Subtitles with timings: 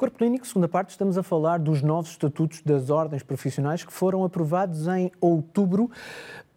[0.00, 4.24] Corpo Clínico, segunda parte, estamos a falar dos novos estatutos das ordens profissionais que foram
[4.24, 5.90] aprovados em outubro,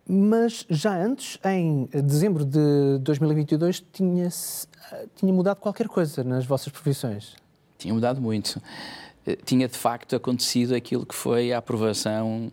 [0.08, 4.30] mas já antes, em dezembro de 2022, tinha,
[5.18, 7.36] tinha mudado qualquer coisa nas vossas profissões.
[7.78, 8.62] Tinha mudado muito.
[9.28, 12.50] Eh, tinha de facto acontecido aquilo que foi a aprovação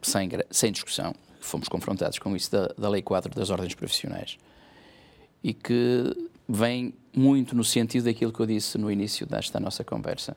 [0.00, 1.12] sem, sem discussão.
[1.40, 4.38] Fomos confrontados com isso da, da Lei 4 das Ordens Profissionais.
[5.42, 10.36] E que vem muito no sentido daquilo que eu disse no início desta nossa conversa,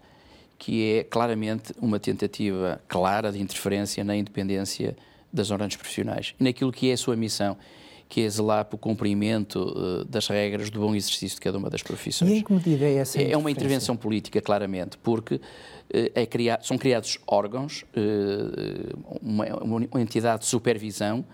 [0.57, 4.95] que é claramente uma tentativa clara de interferência na independência
[5.31, 7.57] das ordens profissionais e naquilo que é a sua missão,
[8.09, 11.83] que é zelar pelo cumprimento uh, das regras do bom exercício de cada uma das
[11.83, 12.31] profissões.
[12.31, 15.41] E em que medida é essa É uma intervenção política, claramente, porque uh,
[16.15, 19.45] é criar, são criados órgãos, uh, uma,
[19.91, 21.25] uma entidade de supervisão,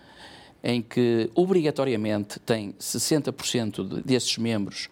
[0.64, 4.90] em que obrigatoriamente tem 60% desses membros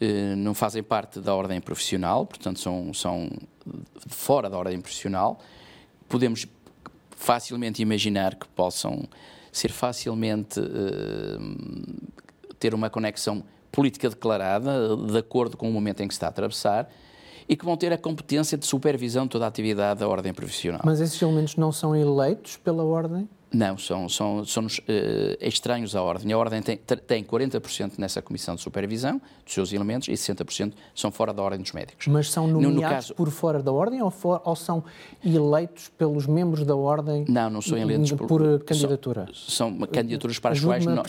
[0.00, 3.28] eh, não fazem parte da ordem profissional, portanto são, são
[4.06, 5.40] fora da ordem profissional.
[6.08, 6.46] Podemos
[7.10, 9.08] facilmente imaginar que possam
[9.50, 11.38] ser facilmente eh,
[12.60, 16.30] ter uma conexão política declarada, de acordo com o momento em que se está a
[16.30, 16.88] atravessar,
[17.48, 20.82] e que vão ter a competência de supervisão de toda a atividade da ordem profissional.
[20.84, 23.28] Mas esses elementos não são eleitos pela ordem?
[23.52, 24.68] Não, são, são, são uh,
[25.40, 26.32] estranhos à Ordem.
[26.32, 31.10] A Ordem tem, tem 40% nessa comissão de supervisão dos seus elementos e 60% são
[31.10, 32.06] fora da Ordem dos Médicos.
[32.08, 34.84] Mas são nomeados no, no caso, por fora da Ordem ou, for, ou, são
[35.24, 37.24] eleitos pelos membros da Ordem?
[37.28, 39.26] Não, não são eleitos por, por candidatura.
[39.32, 40.84] São, são candidaturas para as quais.
[40.84, 41.02] Não,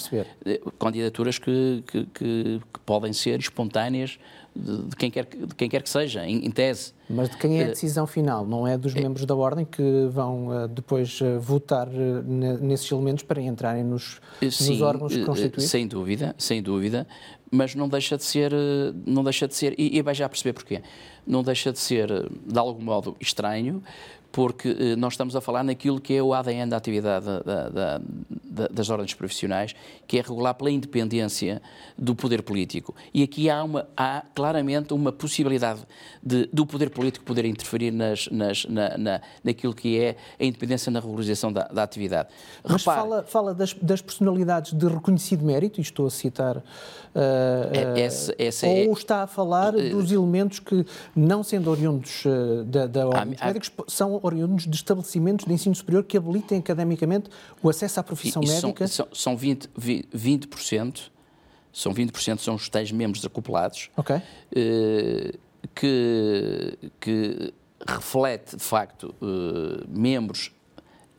[0.46, 4.18] eh, candidaturas que, que, que, que podem ser espontâneas
[4.56, 6.94] de, de, quem quer, de quem quer que seja, em, em, tese.
[7.10, 8.46] Mas de quem é a eh, decisão final?
[8.46, 13.24] Não é dos é, membros da Ordem que vão uh, depois uh, votar nesses elementos
[13.24, 14.20] para entrarem nos,
[14.52, 15.66] sim, nos órgãos constituídos?
[15.66, 17.08] Sem dúvida, sem dúvida,
[17.52, 18.52] mas não deixa de ser,
[19.06, 20.82] não deixa de ser, e, e vai já perceber porquê,
[21.26, 22.10] não deixa de ser,
[22.46, 23.82] de algum modo, estranho,
[24.32, 27.70] porque eh, nós estamos a falar naquilo que é o ADN da atividade da, da,
[27.70, 28.02] da,
[28.68, 29.76] das ordens profissionais,
[30.08, 31.62] que é regular pela independência
[31.98, 32.96] do poder político.
[33.14, 35.82] E aqui há, uma, há claramente uma possibilidade
[36.22, 40.92] de, do poder político poder interferir nas, nas, na, na, naquilo que é a independência
[40.92, 42.30] na regularização da, da atividade.
[42.64, 46.58] Mas Repare, fala, fala das, das, personalidades de reconhecido mérito, e estou a citar.
[46.58, 51.70] Uh, é, essa, essa ou é, está a falar uh, dos elementos que, não sendo
[51.70, 56.60] oriundos uh, da, da ordem médicos, são oriundos de estabelecimentos de ensino superior que habilitem
[56.60, 57.30] academicamente
[57.62, 58.88] o acesso à profissão médica?
[58.88, 61.12] São, são 20%, 20%,
[61.72, 64.22] são 20% são os tais membros acoplados, okay.
[64.56, 65.34] Eh,
[65.76, 67.54] que, que
[67.88, 70.52] reflete, de facto, eh, membros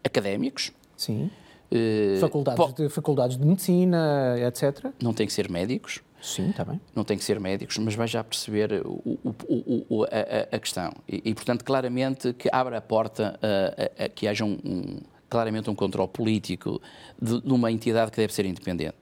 [0.04, 0.72] académicos.
[0.96, 1.30] Sim.
[1.72, 4.86] Uh, faculdades, de, faculdades de medicina, etc.
[5.00, 6.00] Não tem que ser médicos.
[6.20, 6.80] Sim, está bem.
[6.96, 10.92] Não tem que ser médicos, mas vai já perceber o, o, o, a, a, questão.
[11.08, 15.00] E, e, portanto, claramente que abre a porta a, a, a que haja um, um,
[15.30, 16.82] claramente um controle político
[17.20, 18.96] de, de, uma entidade que deve ser independente.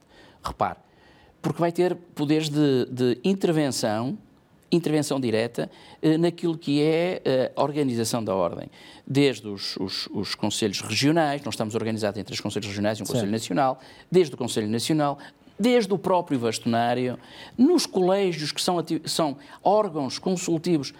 [0.44, 0.78] Repare,
[1.42, 4.16] porque vai ter poderes de, de intervenção
[4.70, 5.70] intervenção direta
[6.02, 8.68] eh, naquilo que é eh, a organização da ordem,
[9.06, 13.06] desde os, os, os, conselhos regionais, nós estamos organizados entre os conselhos regionais e um
[13.06, 13.14] certo.
[13.14, 13.80] conselho nacional,
[14.10, 15.18] desde o conselho nacional,
[15.58, 17.18] desde o próprio bastonário,
[17.56, 20.92] nos colégios, que são, são órgãos consultivos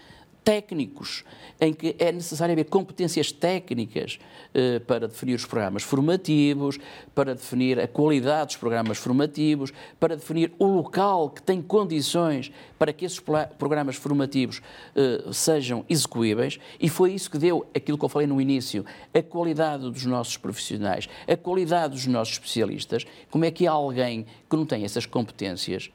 [0.45, 1.25] técnicos,
[1.61, 4.19] em que é necessário haver competências técnicas
[4.55, 6.79] eh, para definir os programas formativos,
[7.15, 12.93] para definir a qualidade dos programas formativos, para definir o local que tem condições para
[12.93, 13.21] que esses
[13.59, 14.63] programas formativos
[14.97, 19.23] eh, sejam execuíveis, e foi isso que deu aquilo que eu falei no início, a
[19.23, 23.05] qualidade dos nossos profissionais, a qualidade dos nossos especialistas.
[23.31, 25.91] Como é que alguém que não tem essas competências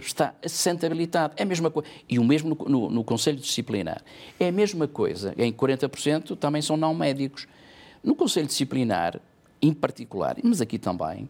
[0.00, 1.34] está, se sente habilitado.
[1.36, 1.88] É a mesma coisa.
[2.08, 4.02] E o mesmo no, no, no Conselho Disciplinar.
[4.38, 5.34] É a mesma coisa.
[5.36, 7.46] Em 40% também são não médicos.
[8.02, 9.20] No Conselho Disciplinar,
[9.60, 11.28] em particular, mas aqui também,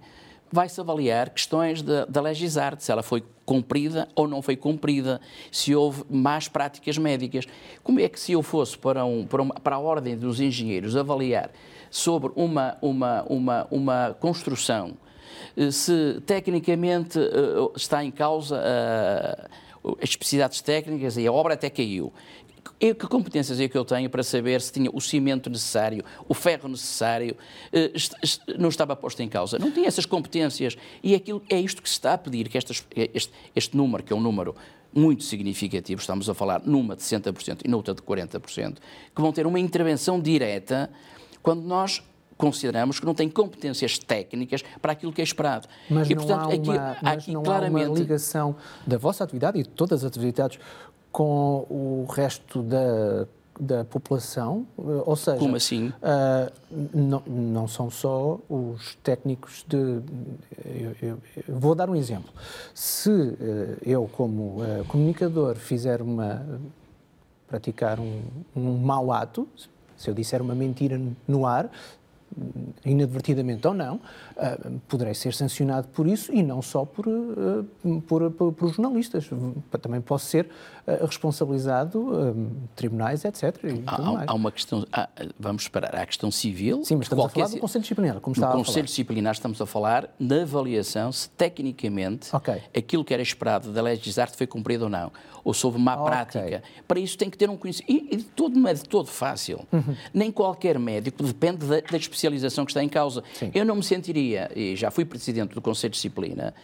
[0.50, 5.20] vai-se avaliar questões da legisar, se ela foi cumprida ou não foi cumprida,
[5.50, 7.44] se houve más práticas médicas.
[7.82, 10.96] Como é que se eu fosse para, um, para, uma, para a ordem dos engenheiros
[10.96, 11.50] avaliar
[11.90, 15.13] sobre uma, uma, uma, uma construção eh,
[15.70, 19.48] se tecnicamente eh, está em causa eh,
[20.00, 22.12] as especificidades técnicas e a obra até caiu.
[22.80, 26.32] E que competências é que eu tenho para saber se tinha o cimento necessário, o
[26.32, 27.36] ferro necessário,
[28.58, 29.58] não estava posto em causa?
[29.58, 30.76] Não tinha essas competências.
[31.02, 34.12] E aquilo, é isto que se está a pedir, que estas, este, este número, que
[34.12, 34.56] é um número
[34.94, 38.76] muito significativo, estamos a falar numa de 60% e noutra de 40%,
[39.14, 40.90] que vão ter uma intervenção direta
[41.42, 42.02] quando nós
[42.36, 45.68] consideramos que não tem competências técnicas para aquilo que é esperado.
[45.88, 47.86] Mas e, portanto, não há uma, aqui, mas aqui, claramente...
[47.86, 50.58] há uma ligação da vossa atividade e de todas as atividades
[51.12, 53.26] com o resto da
[53.58, 55.88] da população, ou seja, como assim?
[55.88, 56.52] Uh,
[56.92, 59.76] não, não são só os técnicos de.
[59.76, 62.32] Eu, eu, eu vou dar um exemplo.
[62.74, 66.44] Se uh, eu, como uh, comunicador, fizer uma
[67.46, 68.22] praticar um,
[68.56, 69.46] um mau ato,
[69.96, 71.70] se eu disser uma mentira no ar,
[72.84, 77.64] inadvertidamente ou não, uh, poderei ser sancionado por isso e não só por, uh,
[78.06, 79.28] por, por, por, jornalistas.
[79.80, 80.48] Também posso ser
[80.86, 82.34] uh, responsabilizado,
[82.74, 83.56] tribunais, etc.
[83.86, 85.08] Há, há, uma questão, há,
[85.38, 86.84] vamos separar, há a questão civil.
[86.84, 89.66] Sim, mas estamos a falar do Conselho Disciplinar, como estava No Conselho Disciplinar estamos a
[89.66, 92.62] falar na avaliação se tecnicamente okay.
[92.76, 95.12] aquilo que era esperado da lei de arte foi cumprido ou não,
[95.44, 96.06] ou houve má okay.
[96.06, 96.62] prática.
[96.88, 97.92] Para isso tem que ter um conhecimento.
[97.92, 99.60] E, e de todo, não é de todo fácil.
[99.70, 99.94] Uhum.
[100.12, 103.22] Nem qualquer médico, depende da, da especialização que está em causa.
[103.34, 103.50] Sim.
[103.54, 106.54] Eu não me sentiria, e já fui presidente do Conselho de Disciplina,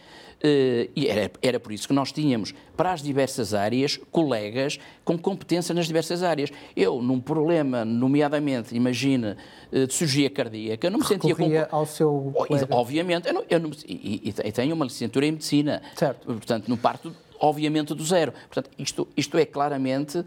[0.40, 5.18] Uh, e era, era por isso que nós tínhamos, para as diversas áreas, colegas com
[5.18, 6.50] competência nas diversas áreas.
[6.74, 9.36] Eu, num problema, nomeadamente, imagine,
[9.70, 11.46] uh, de cirurgia cardíaca, eu não me sentia com.
[11.70, 12.32] ao seu.
[12.34, 15.82] Oh, obviamente, eu, não, eu não, e, e, tenho uma licenciatura em medicina.
[15.94, 16.24] Certo.
[16.24, 18.32] Portanto, no parto obviamente do zero.
[18.32, 20.24] Portanto, isto, isto é claramente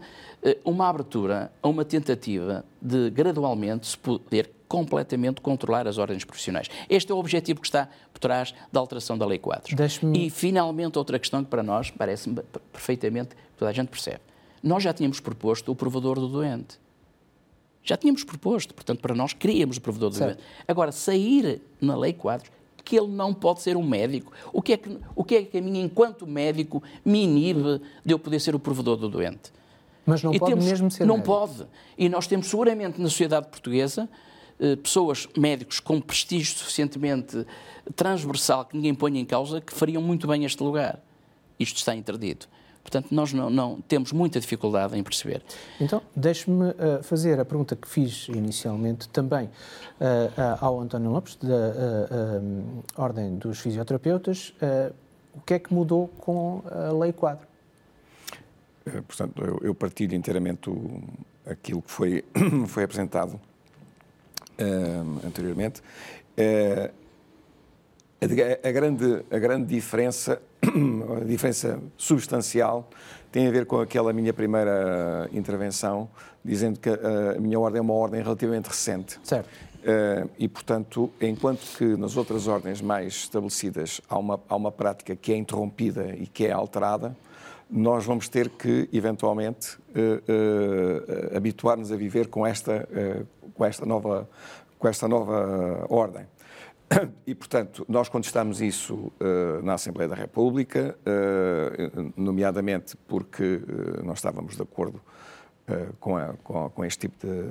[0.64, 6.68] uma abertura a uma tentativa de gradualmente se poder completamente controlar as ordens profissionais.
[6.90, 9.76] Este é o objetivo que está por trás da alteração da Lei 4.
[10.16, 14.20] E, finalmente, outra questão que para nós parece-me perfeitamente, toda a gente percebe.
[14.62, 16.78] Nós já tínhamos proposto o provador do doente.
[17.84, 20.38] Já tínhamos proposto, portanto, para nós queríamos o provedor do certo.
[20.38, 20.48] doente.
[20.66, 22.50] Agora, sair na Lei 4
[22.84, 24.32] que ele não pode ser um médico.
[24.52, 28.12] O que, é que, o que é que a mim, enquanto médico, me inibe de
[28.12, 29.52] eu poder ser o provedor do doente?
[30.04, 31.34] Mas não e pode temos, mesmo ser Não médico.
[31.34, 31.66] pode.
[31.96, 34.08] E nós temos seguramente na sociedade portuguesa
[34.60, 37.46] eh, pessoas, médicos com prestígio suficientemente
[37.96, 41.00] transversal que ninguém ponha em causa, que fariam muito bem este lugar.
[41.58, 42.48] Isto está interdito.
[42.84, 45.42] Portanto, nós não, não, temos muita dificuldade em perceber.
[45.80, 51.36] Então, deixe-me uh, fazer a pergunta que fiz inicialmente também uh, uh, ao António Lopes,
[51.36, 54.54] da Ordem dos Fisioterapeutas.
[55.34, 57.46] o que é que mudou com a Lei Quadro?
[59.08, 61.02] Portanto, eu, eu partilho inteiramente o,
[61.46, 62.24] aquilo que foi,
[62.68, 63.40] foi apresentado
[64.58, 66.92] uh, anteriormente, uh,
[68.20, 70.40] a, a, grande, a grande diferença,
[71.20, 72.88] a diferença substancial,
[73.30, 76.08] tem a ver com aquela minha primeira intervenção,
[76.44, 79.18] dizendo que a, a minha ordem é uma ordem relativamente recente.
[79.22, 79.48] Certo.
[79.84, 85.14] Uh, e, portanto, enquanto que nas outras ordens mais estabelecidas há uma, há uma prática
[85.14, 87.14] que é interrompida e que é alterada,
[87.68, 92.88] nós vamos ter que, eventualmente, uh, uh, habituar-nos a viver com esta,
[93.52, 94.26] com esta nova,
[94.78, 96.24] com esta nova ordem.
[97.26, 104.18] E, portanto, nós contestamos isso uh, na Assembleia da República, uh, nomeadamente porque uh, nós
[104.18, 105.00] estávamos de acordo
[105.98, 107.42] com, a, com, com, este tipo de,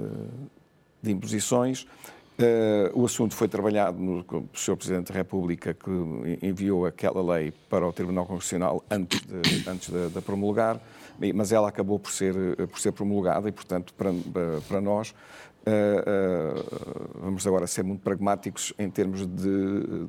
[1.02, 1.88] de imposições.
[2.94, 4.78] o assunto foi trabalhado no, pelo Sr.
[4.78, 5.90] Presidente da República, que
[6.46, 10.80] enviou aquela lei para o Tribunal Constitucional antes de, antes de, de promulgar,
[11.34, 12.36] mas ela acabou por ser,
[12.68, 14.12] por ser promulgada e, portanto, para,
[14.68, 15.16] para nós,
[15.66, 20.08] Uh, uh, vamos agora ser muito pragmáticos em termos de,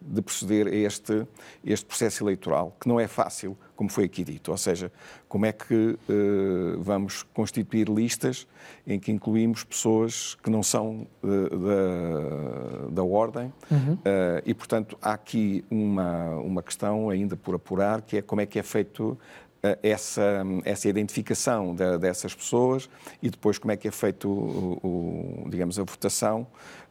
[0.00, 1.26] de proceder a este,
[1.64, 4.52] este processo eleitoral, que não é fácil, como foi aqui dito.
[4.52, 4.92] Ou seja,
[5.28, 8.46] como é que uh, vamos constituir listas
[8.86, 13.52] em que incluímos pessoas que não são da, da ordem.
[13.70, 13.98] Uhum.
[14.44, 18.58] e, portanto, há aqui uma, uma questão ainda por apurar, que é como é que
[18.58, 19.18] é feito
[19.82, 22.88] essa, essa identificação de, dessas pessoas
[23.22, 26.46] e depois como é que é feito, o, o, digamos, a votação,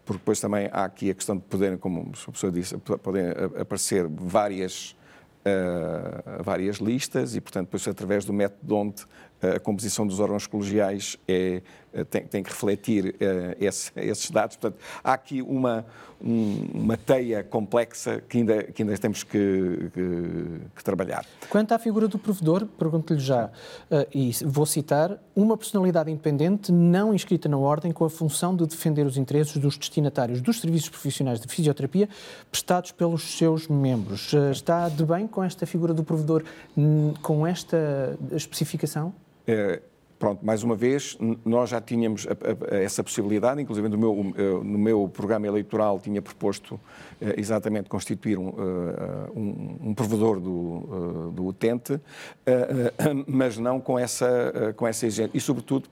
[0.06, 3.24] porque depois também há aqui a questão de poderem, como a professora disse, podem
[3.60, 4.96] aparecer várias,
[5.46, 9.06] uh, várias listas e, portanto, depois através do método onde
[9.42, 11.62] a composição dos órgãos colegiais é,
[12.10, 14.56] tem, tem, que refletir uh, esse, esses dados.
[14.56, 15.86] Portanto, há aqui uma,
[16.24, 21.26] um, uma teia complexa que ainda, que ainda temos que, que, que trabalhar.
[21.50, 27.14] Quanto à figura do provedor, pergunto-lhe já, uh, e vou citar, uma personalidade independente não
[27.14, 31.40] inscrita na ordem com a função de defender os interesses dos destinatários dos serviços profissionais
[31.40, 32.08] de fisioterapia
[32.50, 34.34] prestados pelos seus membros.
[34.52, 36.44] Está de bem com esta figura do provedor,
[37.22, 39.14] com esta especificação?
[39.48, 39.82] É,
[40.22, 44.14] pronto, mais uma vez, nós já tínhamos a, a, essa possibilidade, inclusive no meu,
[44.64, 46.80] no meu programa eleitoral tinha proposto
[47.20, 52.00] eh, exatamente constituir um, eh, um, um provedor do, eh, do utente,
[53.26, 55.32] mas não com essa, com essa exigência.
[55.36, 55.90] E, sobretudo,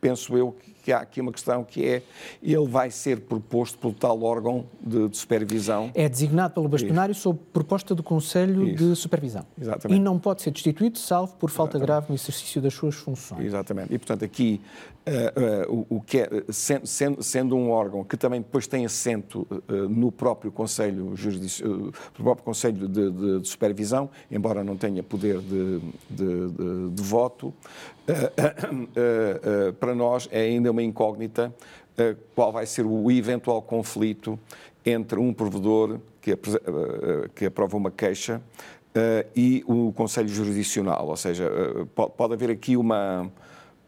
[0.00, 2.02] penso eu que há aqui uma questão que é,
[2.42, 5.90] ele vai ser proposto pelo tal órgão de, de supervisão.
[5.94, 7.22] É designado pelo bastonário Isso.
[7.22, 8.76] sob proposta do Conselho Isso.
[8.76, 9.46] de Supervisão.
[9.60, 9.98] Exatamente.
[9.98, 11.86] E não pode ser destituído, salvo por falta Exatamente.
[11.86, 13.44] grave no exercício das suas funções.
[13.44, 13.92] Exatamente.
[13.94, 14.60] E, portanto, aqui,
[15.06, 19.46] uh, uh, o, o, que é, sendo, sendo, um órgão que também depois tem assento
[19.50, 25.02] uh, no próprio Conselho, Jurisdici no próprio Conselho de, de, de, Supervisão, embora não tenha
[25.02, 27.52] poder de, de voto,
[29.78, 31.54] para nós é ainda uma incógnita
[32.34, 34.38] qual vai ser o eventual conflito
[34.84, 36.32] entre um provedor que,
[37.34, 38.40] que aprova uma queixa
[39.36, 41.50] e o Conselho Jurisdicional, ou seja,
[41.94, 43.30] pode haver aqui uma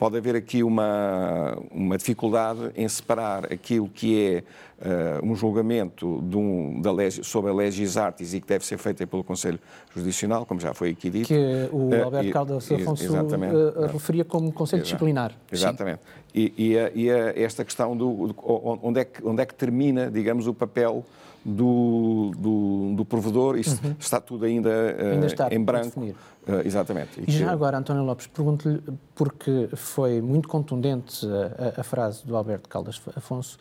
[0.02, 4.42] pode haver aqui uma, uma dificuldade em separar aquilo que
[4.80, 8.78] é uh, um julgamento um, da legi, sobre a legis artis e que deve ser
[8.78, 9.61] feita pelo Conselho
[9.94, 11.28] Jurisdicional, como já foi aqui dito.
[11.28, 15.37] Que o eh, Alberto uh, Caldas Afonso uh, referia como Conselho Disciplinar.
[15.52, 16.00] Exatamente.
[16.35, 18.35] E, e, a, e a esta questão do, do,
[18.82, 21.04] onde, é que, onde é que termina, digamos, o papel
[21.44, 23.96] do, do, do provedor, isso uhum.
[23.99, 24.70] está tudo ainda,
[25.12, 26.00] ainda está em branco.
[26.00, 26.14] Uh,
[26.64, 27.20] exatamente.
[27.20, 27.52] E, e já que...
[27.52, 28.82] agora, António Lopes, pergunto-lhe,
[29.14, 31.26] porque foi muito contundente
[31.76, 33.58] a, a, frase do Alberto Caldas Afonso,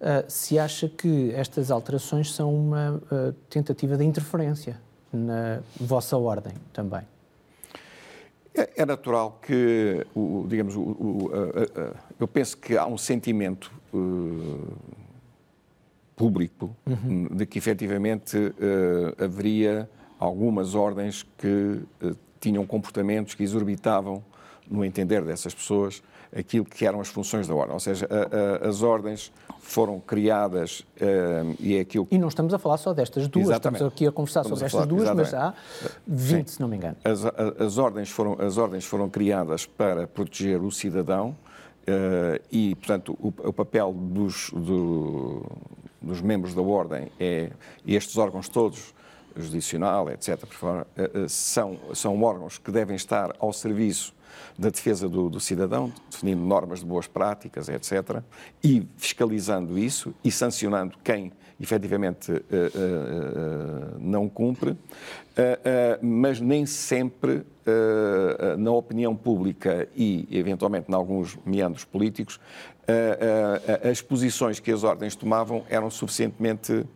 [0.00, 4.80] uh, se acha que estas alterações são uma uh, tentativa de interferência
[5.12, 7.02] na vossa ordem também.
[8.54, 10.04] É, é natural que,
[10.48, 10.74] digamos,
[12.18, 13.70] eu penso que há um sentimento
[16.16, 17.28] público uhum.
[17.30, 18.36] de que efetivamente
[19.22, 24.22] haveria algumas ordens que eh, tinham comportamentos que exorbitavam,
[24.68, 26.02] no entender dessas pessoas,
[26.36, 27.74] aquilo que eram as funções da ordem.
[27.74, 32.08] Ou seja, a, a, as ordens foram criadas uh, e é aquilo...
[32.10, 33.76] E não estamos a falar só destas duas, exatamente.
[33.76, 35.32] estamos aqui a conversar estamos sobre a estas duas, exatamente.
[35.32, 35.54] mas há
[36.06, 36.54] 20, Sim.
[36.54, 36.96] se não me engano.
[37.04, 43.16] As, as, ordens foram, as ordens foram criadas para proteger o cidadão uh, e, portanto,
[43.20, 45.44] o, o papel dos, do,
[46.06, 47.50] dos membros da ordem é,
[47.84, 48.94] e estes órgãos todos,
[49.36, 50.42] judicial, etc.,
[50.96, 54.14] eh, eh, são, são órgãos que devem estar ao serviço
[54.58, 58.22] da defesa do, do, cidadão, definindo normas de boas práticas, etc.,
[58.62, 64.76] e fiscalizando isso e sancionando quem efetivamente uh, uh, uh, não cumpre,
[66.00, 67.44] mas nem sempre
[68.56, 72.40] na opinião pública e, eventualmente, em alguns meandros políticos,
[73.82, 76.86] as posições que as ordens tomavam eram suficientemente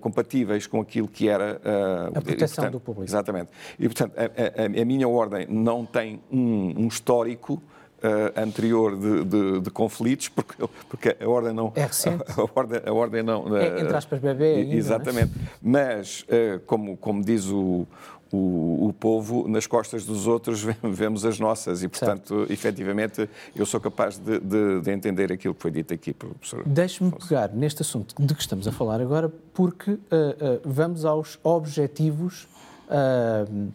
[0.00, 3.04] compatíveis com aquilo que era uh, a proteção portanto, do público.
[3.08, 3.50] Exatamente.
[3.78, 7.62] E, portanto, a, a, a minha ordem não tem um, um histórico
[8.06, 10.54] Uh, anterior de, de, de, conflitos, porque,
[10.88, 11.72] porque a ordem não.
[11.74, 12.22] É recente.
[12.28, 13.56] A, a ordem, a ordem não.
[13.56, 14.56] É, entre aspas, bebê.
[14.56, 14.76] Ainda, é?
[14.76, 15.32] exatamente.
[15.60, 17.86] Mas, uh, como, como diz o,
[18.32, 22.52] o, o, povo, nas costas dos outros vemos as nossas e, portanto, certo.
[22.52, 26.62] efetivamente, eu sou capaz de, de, de, entender aquilo que foi dito aqui pelo professor.
[26.66, 30.00] Deixe-me pegar neste assunto de que estamos a falar agora, porque uh, uh,
[30.64, 32.46] vamos aos objetivos
[32.88, 33.72] uh,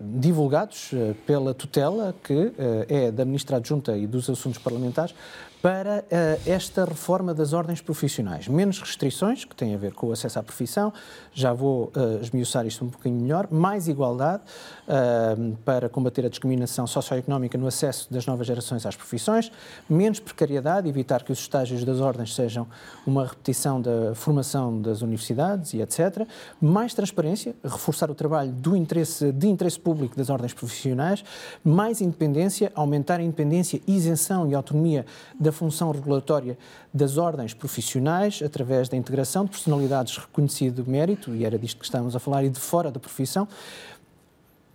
[0.00, 0.90] divulgados
[1.26, 2.52] pela tutela, que
[2.88, 5.14] é da Ministra Adjunta e dos Assuntos Parlamentares,
[5.60, 8.46] para uh, esta reforma das ordens profissionais.
[8.46, 10.92] Menos restrições, que têm a ver com o acesso à profissão,
[11.32, 14.42] já vou uh, esmiuçar isto um bocadinho melhor, mais igualdade
[14.86, 19.50] uh, para combater a discriminação socioeconómica no acesso das novas gerações às profissões,
[19.88, 22.66] menos precariedade, evitar que os estágios das ordens sejam
[23.04, 26.26] uma repetição da formação das universidades e etc.
[26.60, 31.24] Mais transparência, reforçar o trabalho do interesse, de interesse público das ordens profissionais,
[31.64, 35.04] mais independência, aumentar a independência, isenção e autonomia
[35.52, 36.58] função regulatória
[36.92, 42.14] das ordens profissionais através da integração de personalidades reconhecido mérito, e era disto que estávamos
[42.14, 43.48] a falar, e de fora da profissão.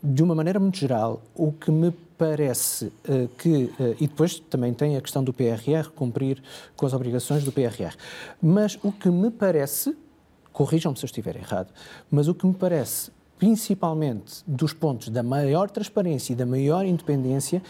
[0.02, 3.66] De uma maneira muito geral, o que me parece uh, que.
[3.80, 6.42] Uh, e depois também tem a questão do PRR, cumprir
[6.76, 7.96] com as obrigações do PRR.
[8.42, 9.96] Mas o que me parece,
[10.52, 11.70] corrijam-me se eu estiver errado,
[12.12, 13.12] mas o que me parece
[13.44, 17.62] principalmente dos pontos da maior transparência e da maior independência,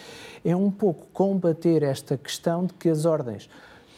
[0.45, 3.49] é um pouco combater esta questão de que as ordens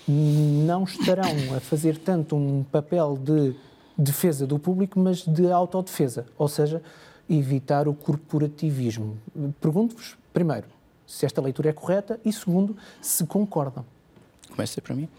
[0.08, 3.54] não estarão a fazer tanto um papel de
[3.98, 6.82] defesa do público, mas de autodefesa, ou seja,
[7.30, 9.18] evitar o corporativismo.
[9.60, 10.68] Pergunto-vos, primeiro,
[11.06, 13.86] se esta leitura é correta e, segundo, se concordam.
[14.50, 15.10] Começa para mim.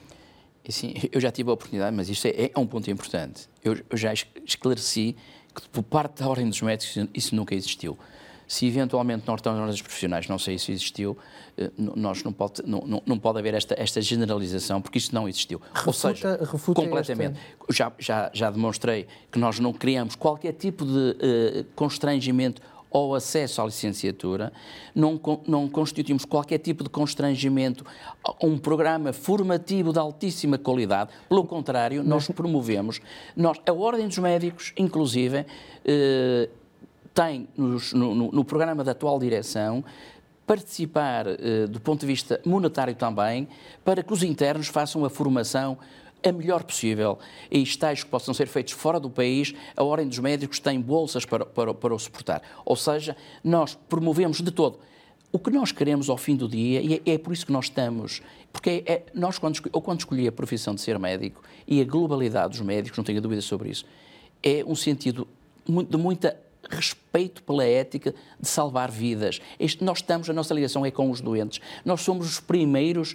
[0.67, 3.47] Assim, eu já tive a oportunidade, mas isto é, é um ponto importante.
[3.63, 5.17] Eu, eu já esclareci
[5.57, 7.99] que por parte da Ordem dos Médicos isso nunca existiu.
[8.47, 11.19] Se eventualmente na Ordem dos Profissionais, não sei se existiu,
[11.59, 15.61] eh, nós não pode, não, não pode haver esta, esta generalização, porque isso não existiu.
[15.75, 16.39] Refuta, Ou seja,
[16.73, 17.39] completamente.
[17.69, 17.73] Esta...
[17.73, 22.63] Já, já, já demonstrei que nós não criamos qualquer tipo de uh, constrangimento
[22.97, 24.51] ao acesso à licenciatura,
[24.95, 27.85] não, não constituímos qualquer tipo de constrangimento
[28.25, 31.11] a um programa formativo de altíssima qualidade.
[31.29, 33.01] Pelo contrário, nós promovemos.
[33.37, 35.45] Nós, a Ordem dos Médicos, inclusive,
[35.85, 36.49] eh,
[37.13, 39.85] tem nos, no, no, programa da atual direção
[40.47, 43.47] participar eh, do ponto de vista monetário também,
[43.85, 45.77] para que os internos façam a formação
[46.23, 47.19] a melhor possível
[47.51, 51.25] e estágios que possam ser feitos fora do país, a Ordem dos Médicos tem bolsas
[51.25, 52.43] para, para, para o suportar.
[52.65, 54.79] Ou seja, nós promovemos de todo.
[55.33, 57.67] O que nós queremos ao fim do dia, e é, é por isso que nós
[57.67, 61.85] estamos, porque é, nós, quando, eu quando escolhi a profissão de ser médico e a
[61.85, 63.85] globalidade dos médicos, não tenho dúvida sobre isso,
[64.43, 65.29] é um sentido
[65.67, 66.37] de muita
[66.71, 69.41] respeito pela ética de salvar vidas.
[69.59, 71.61] Este, nós estamos, a nossa ligação é com os doentes.
[71.85, 73.15] Nós somos os primeiros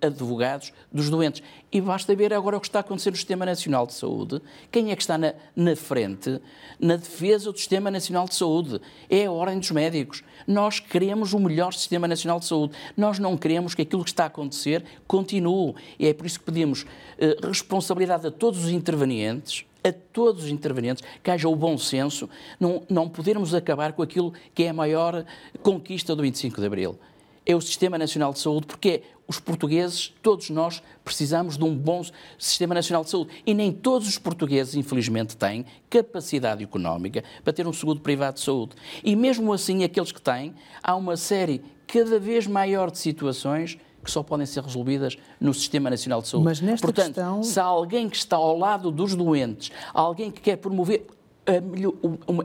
[0.00, 1.42] advogados dos doentes.
[1.70, 4.40] E basta ver agora o que está a acontecer no Sistema Nacional de Saúde.
[4.70, 6.40] Quem é que está na, na frente
[6.78, 8.80] na defesa do Sistema Nacional de Saúde?
[9.08, 10.22] É a Ordem dos Médicos.
[10.46, 12.74] Nós queremos o melhor Sistema Nacional de Saúde.
[12.96, 15.74] Nós não queremos que aquilo que está a acontecer continue.
[15.98, 16.84] E é por isso que pedimos
[17.18, 22.28] eh, responsabilidade a todos os intervenientes a todos os intervenientes que haja o bom senso,
[22.58, 25.24] não, não podermos acabar com aquilo que é a maior
[25.62, 26.98] conquista do 25 de Abril.
[27.44, 32.02] É o Sistema Nacional de Saúde, porque os portugueses, todos nós, precisamos de um bom
[32.38, 33.30] Sistema Nacional de Saúde.
[33.44, 38.42] E nem todos os portugueses, infelizmente, têm capacidade económica para ter um seguro privado de
[38.42, 38.74] saúde.
[39.02, 44.10] E mesmo assim, aqueles que têm, há uma série cada vez maior de situações que
[44.10, 46.44] só podem ser resolvidas no Sistema Nacional de Saúde.
[46.44, 47.42] Mas nesta Portanto, questão...
[47.42, 51.06] se há alguém que está ao lado dos doentes, alguém que quer promover
[51.46, 51.92] a melhor,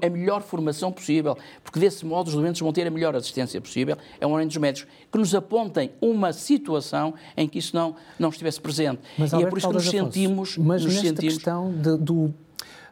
[0.02, 3.96] a melhor, formação possível, porque desse modo os doentes vão ter a melhor assistência possível,
[4.20, 8.30] é um ordem dos médicos, que nos apontem uma situação em que isso não, não
[8.30, 9.00] estivesse presente.
[9.18, 10.58] Mas, e é por isso que nos Afonso, sentimos...
[10.58, 11.34] Mas nos nesta sentimos...
[11.36, 12.34] questão de, do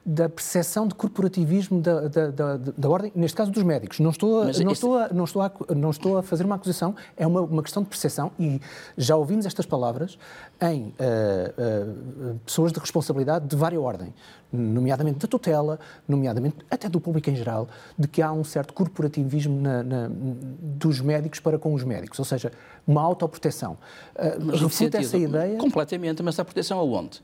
[0.05, 3.99] da percepção de corporativismo da, da, da, da, ordem, neste caso dos médicos.
[3.99, 6.95] Não estou, a, não, estou a, não, estou a, não estou a fazer uma acusação,
[7.17, 8.61] é uma, uma questão de percepção e
[8.95, 10.17] já ouvimos estas palavras
[10.61, 14.13] em uh, uh, pessoas de responsabilidade de várias ordem,
[14.51, 19.59] nomeadamente da tutela, nomeadamente até do público em geral, de que há um certo corporativismo
[19.59, 22.51] na, na, dos médicos para com os médicos, ou seja,
[22.87, 23.77] uma autoproteção.
[24.15, 25.57] Uh, refuta essa ideia?
[25.57, 27.21] Completamente, mas a proteção aonde?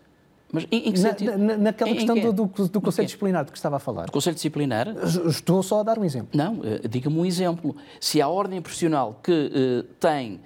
[0.52, 1.38] Mas em, em que sentido?
[1.38, 4.06] Na, naquela em, questão em do, do, do, Conselho Disciplinar de que estava a falar.
[4.06, 4.88] Do Conselho Disciplinar?
[5.28, 6.30] Estou só a dar um exemplo.
[6.34, 7.76] Não, uh, diga-me um exemplo.
[8.00, 10.40] Se a ordem profissional que uh, tem uh,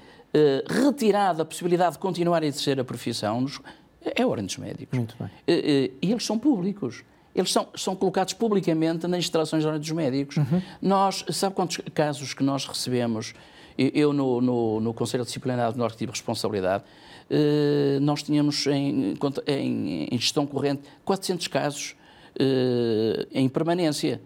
[0.84, 3.46] retirado a possibilidade de continuar a exercer a profissão,
[4.04, 4.98] é a ordem dos médicos.
[4.98, 5.30] Muito bem.
[5.48, 7.04] E eles são públicos.
[7.34, 10.38] Eles são, são colocados publicamente nas instalações da ordem dos médicos.
[10.38, 10.62] Uhum.
[10.82, 13.34] Nós, sabe quantos casos que nós recebemos?
[13.78, 17.15] Eu, no, no, no Conselho Disciplinar do Norte, tive responsabilidade eh,
[18.02, 19.16] nós tínhamos em,
[19.48, 21.96] em, em gestão corrente 400 casos
[22.38, 24.22] eh, em permanência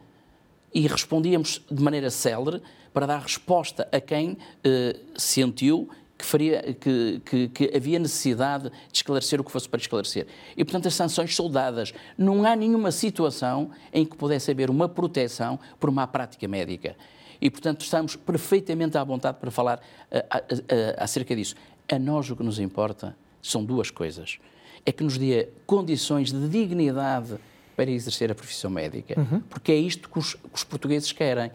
[0.73, 2.59] e respondíamos de maneira célere
[2.91, 8.97] para dar resposta a quem eh, sentiu que, faria, que, que, que, havia necessidade de
[8.97, 10.25] esclarecer o que fosse para esclarecer.
[10.57, 11.93] E, portanto, as sanções são dadas.
[12.17, 16.95] Não há nenhuma situação em que pudesse haver uma proteção por má prática médica.
[17.39, 19.79] E, portanto, estamos perfeitamente à vontade para falar
[20.97, 21.55] acerca disso.
[21.91, 24.37] A nós o que nos importa são duas coisas.
[24.85, 27.35] É que nos dê condições de dignidade
[27.75, 29.39] para exercer a profissão médica, uhum.
[29.49, 31.51] porque é isto que os, que os, portugueses querem.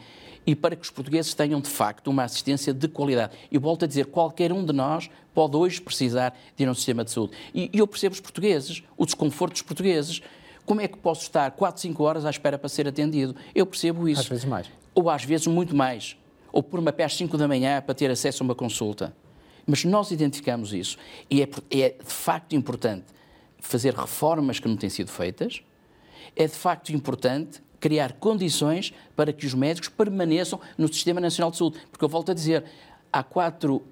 [0.46, 3.36] E para que os portugueses tenham, de facto, uma assistência de qualidade.
[3.50, 6.74] E volto a dizer, qualquer um de nós pode hoje precisar de ir a um
[6.74, 7.32] sistema de saúde.
[7.54, 10.20] E, e eu percebo os portugueses, o desconforto dos portugueses.
[10.66, 13.36] Como é que posso estar 4, 5 horas à espera para ser atendido?
[13.54, 14.22] Eu percebo isso.
[14.22, 14.66] Às vezes mais.
[14.94, 16.16] Ou às vezes muito mais.
[16.52, 19.14] Ou por uma pé às 5 da manhã para ter acesso a uma consulta.
[19.66, 20.98] Mas nós identificamos isso
[21.30, 23.06] e é, é de facto importante
[23.58, 25.62] fazer reformas que não têm sido feitas,
[26.36, 31.58] é de facto importante criar condições para que os médicos permaneçam no Sistema Nacional de
[31.58, 31.78] Saúde.
[31.90, 32.64] Porque eu volto a dizer,
[33.12, 33.82] há quatro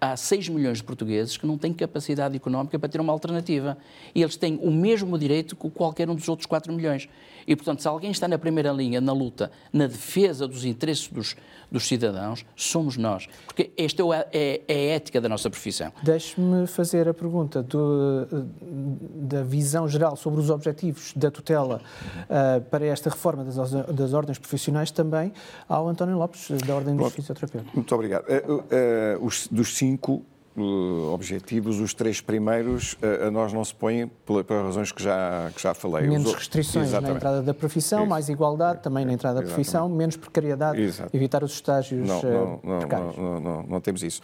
[0.00, 3.78] há 6 milhões de portugueses que não têm capacidade económica para ter uma alternativa.
[4.14, 7.08] E eles têm o mesmo direito que qualquer um dos outros 4 milhões.
[7.46, 11.36] E, portanto, se alguém está na primeira linha, na luta, na defesa dos interesses dos,
[11.70, 13.28] dos cidadãos, somos nós.
[13.46, 15.92] Porque esta é, é, é a ética da nossa profissão.
[16.02, 18.26] Deixe-me fazer a pergunta do,
[18.60, 24.38] da visão geral sobre os objetivos da tutela uh, para esta reforma das, das, ordens
[24.38, 25.32] profissionais também
[25.68, 27.72] ao António Lopes, da Ordem dos Fisioterapeutas.
[27.74, 28.24] Muito obrigado.
[28.28, 30.24] Uh, uh, os, dos cinco
[31.12, 35.60] objetivos, os três primeiros uh, a nós não se põem pelas razões que já, que
[35.60, 36.06] já falei.
[36.06, 36.34] Menos os...
[36.34, 37.10] restrições Exatamente.
[37.10, 38.10] na entrada da profissão, Isso.
[38.10, 41.16] mais igualdade também na entrada da profissão, menos precariedade, Exato.
[41.16, 43.16] evitar os estágios não, não, não, precários.
[43.16, 44.20] Não, não, não, temos isso.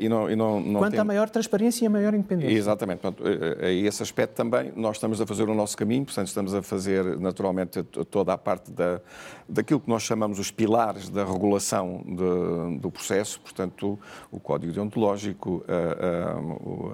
[0.00, 1.00] e não, e não, não Quanto tem...
[1.00, 2.56] à maior transparência e a maior independência.
[2.56, 3.00] Exatamente.
[3.00, 3.22] Portanto,
[3.60, 7.18] a esse aspecto também nós estamos a fazer o nosso caminho, portanto estamos a fazer
[7.18, 9.00] naturalmente toda a parte da,
[9.48, 13.98] daquilo que nós chamamos os pilares da regulação de, do processo, portanto
[14.30, 16.92] o código deontológico, o,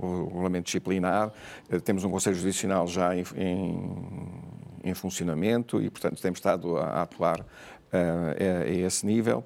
[0.00, 1.32] o, regulamento disciplinar,
[1.70, 3.92] eh, temos um Conselho Judicial já em, em,
[4.84, 7.44] em funcionamento e, portanto, temos estado a, a atuar
[7.92, 9.44] a, esse nível.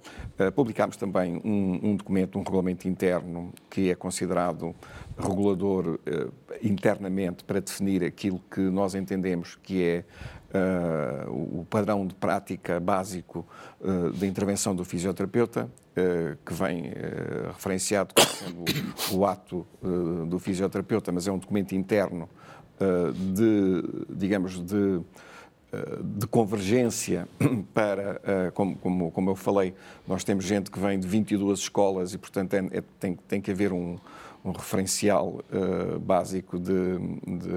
[0.54, 4.72] Publicámos também um, um, documento, um regulamento interno, que é considerado
[5.18, 5.98] regulador
[6.62, 10.04] internamente para definir aquilo que nós entendemos que é
[10.56, 13.46] uh, o padrão de prática básico
[13.80, 15.85] uh, da intervenção do fisioterapeuta, uh,
[16.44, 16.92] que vem
[17.48, 18.64] referenciado como
[19.18, 19.66] o, ato
[20.28, 22.28] do fisioterapeuta, mas é um documento interno
[23.34, 23.82] de,
[24.14, 25.00] digamos, de
[26.02, 27.28] de convergência
[27.74, 28.20] para,
[28.54, 29.74] como, como, como, eu falei,
[30.06, 33.50] nós temos gente que vem de 22 escolas e, portanto, é, é, tem, tem que
[33.50, 33.98] haver um,
[34.46, 37.48] um referencial uh, básico de, de,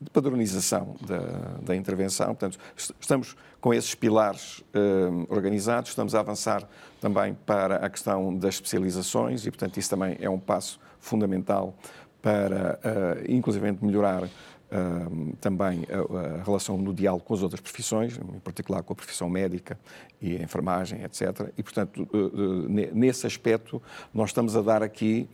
[0.00, 1.18] de padronização da,
[1.60, 2.26] da, intervenção.
[2.28, 2.58] Portanto,
[3.00, 6.68] estamos com esses pilares uh, organizados, estamos a avançar
[7.00, 11.74] também para a questão das especializações e, portanto, isso também é um passo fundamental
[12.22, 14.28] para, uh, melhorar
[14.68, 18.96] Uh, também a, a, relação no diálogo com as outras profissões, em particular com a
[18.96, 19.78] profissão médica
[20.20, 21.50] e a enfermagem, etc.
[21.56, 23.80] E, portanto, uh, uh, nesse aspecto,
[24.12, 25.26] nós estamos a dar aqui,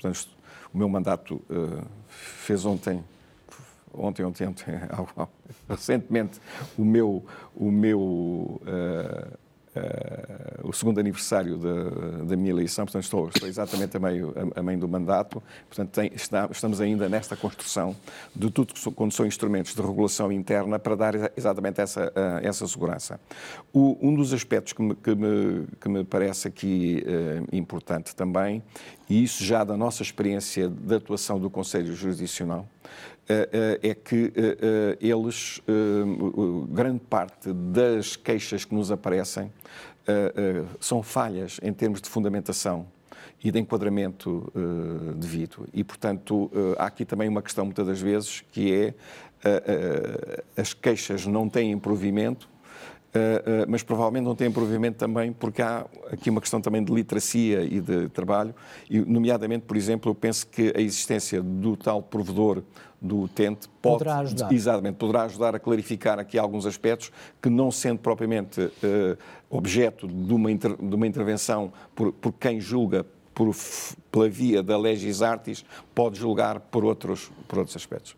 [0.00, 0.28] Portanto,
[0.72, 3.04] o meu mandato uh, fez ontem,
[3.92, 4.64] ontem, ontem, ontem,
[5.68, 6.40] recentemente,
[6.78, 9.38] o meu, o meu uh,
[10.64, 14.62] o segundo aniversário da, da, minha eleição, portanto estou, estou exatamente a meio, a, a
[14.62, 17.94] meio do mandato, portanto tem, está, estamos ainda nesta construção
[18.34, 22.66] de tudo que quando são instrumentos de regulação interna para dar exatamente essa, uh, essa
[22.66, 23.20] segurança.
[23.72, 28.62] O, um dos aspectos que me, que me, que me parece aqui uh, importante também,
[29.10, 32.66] e isso já da nossa experiência de atuação do Conselho Jurisdicional,
[33.82, 34.32] é que
[35.00, 35.60] eles,
[36.68, 39.52] grande parte das queixas que nos aparecem,
[40.78, 42.86] são falhas em termos de fundamentação
[43.42, 44.52] e de enquadramento
[45.16, 45.66] devido.
[45.72, 48.94] E, portanto, há aqui também uma questão, muitas das vezes, que é
[50.56, 52.48] as queixas não têm provimento,
[53.10, 56.92] Uh, uh, mas provavelmente não têm provimento também porque há aqui uma questão também de
[56.92, 58.54] literacia e de trabalho,
[58.88, 62.62] e nomeadamente, por exemplo, eu penso que a existência do tal provedor
[63.00, 64.52] do utente pode, poderá ajudar.
[64.52, 67.10] Exatamente, poderá ajudar a clarificar aqui alguns aspectos
[67.42, 69.18] que, não sendo propriamente uh,
[69.48, 73.54] objeto de uma, inter, de uma intervenção por, por quem julga por,
[74.12, 78.14] pela via da legis artis, pode julgar por outros, por outros aspectos.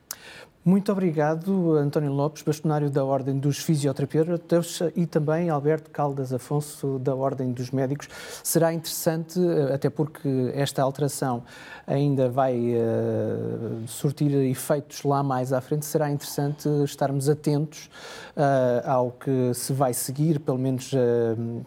[0.65, 7.17] Muito obrigado, António Lopes, bastonário da Ordem dos Fisioterapeutas e também Alberto Caldas Afonso, da
[7.17, 8.09] Ordem dos Médicos.
[8.45, 9.41] Será interessante,
[9.75, 11.43] até porque esta alteração
[11.85, 17.91] ainda vai uh, surtir efeitos lá mais à frente, será interessante estarmos atentos
[18.37, 20.97] uh, ao que se vai seguir, pelo menos uh,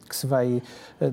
[0.07, 0.63] que se vai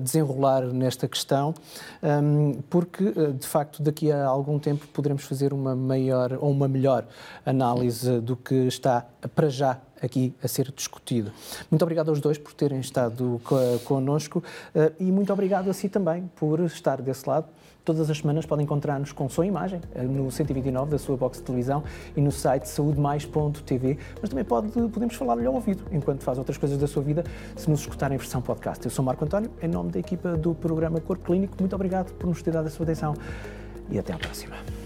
[0.01, 1.53] desenrolar nesta questão,
[2.01, 7.05] um, porque, de facto, daqui a algum tempo poderemos fazer uma maior ou uma melhor
[7.45, 9.05] análise análise do que está
[9.35, 11.31] para já aqui a ser discutido.
[11.71, 13.41] Muito obrigado aos dois por terem estado
[13.85, 14.43] connosco
[14.75, 17.47] eh, e muito obrigado a si também por estar desse lado.
[17.85, 21.45] Todas as semanas pode encontrar-nos com e imagem eh, no 129 da sua box de
[21.45, 21.83] televisão
[22.15, 26.77] e no site saudemais.tv, mas também pode, podemos falar-lhe ao ouvido enquanto faz outras coisas
[26.77, 27.23] da sua vida,
[27.55, 28.83] se nos escutar em versão podcast.
[28.85, 31.55] Eu sou Marco António, em nome da equipa do programa Corpo Clínico.
[31.59, 33.15] Muito obrigado por nos ter dado a sua atenção
[33.89, 34.82] e até à próxima.